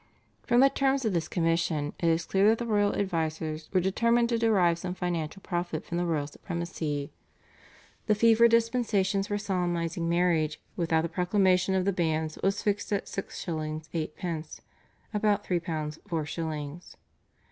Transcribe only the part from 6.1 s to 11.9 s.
supremacy. The fee for dispensations for solemnising marriage without the proclamation of